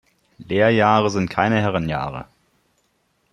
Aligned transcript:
Lehrjahre 0.39 1.11
sind 1.11 1.29
keine 1.29 1.61
Herrenjahre. 1.61 2.25